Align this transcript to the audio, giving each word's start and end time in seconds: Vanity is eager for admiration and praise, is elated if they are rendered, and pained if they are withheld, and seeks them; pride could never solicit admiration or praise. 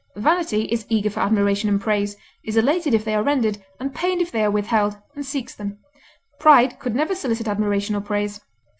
Vanity 0.15 0.63
is 0.63 0.87
eager 0.89 1.11
for 1.11 1.19
admiration 1.19 1.69
and 1.69 1.79
praise, 1.79 2.15
is 2.43 2.57
elated 2.57 2.95
if 2.95 3.05
they 3.05 3.13
are 3.13 3.21
rendered, 3.21 3.59
and 3.79 3.93
pained 3.93 4.19
if 4.19 4.31
they 4.31 4.43
are 4.43 4.49
withheld, 4.49 4.97
and 5.13 5.23
seeks 5.23 5.53
them; 5.53 5.77
pride 6.39 6.79
could 6.79 6.95
never 6.95 7.13
solicit 7.13 7.47
admiration 7.47 7.93
or 7.95 8.01
praise. 8.01 8.41